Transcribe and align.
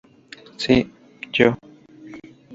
Si 0.63 0.73
yo! 1.33 1.47